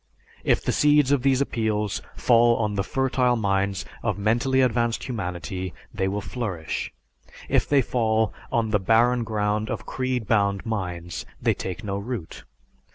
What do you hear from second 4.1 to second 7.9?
mentally advanced humanity, they will flourish; if they